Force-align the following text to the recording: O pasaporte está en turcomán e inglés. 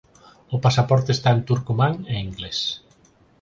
O 0.55 0.57
pasaporte 0.65 1.09
está 1.13 1.29
en 1.35 1.41
turcomán 1.49 1.93
e 2.13 2.15
inglés. 2.27 2.59